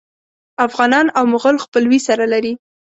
افغانان 0.67 1.05
او 1.17 1.23
مغول 1.33 1.55
خپلوي 1.65 1.99
سره 2.07 2.25
لري. 2.33 2.53